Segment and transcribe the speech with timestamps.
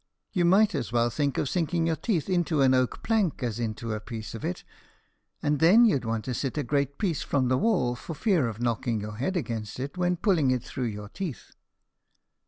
[0.31, 3.93] You might as well think of sinking your teeth in an oak plank as into
[3.93, 4.63] a piece of it,
[5.43, 8.59] and then you'd want to sit a great piece from the wall for fear of
[8.59, 11.51] knocking your head against it when pulling it through your teeth.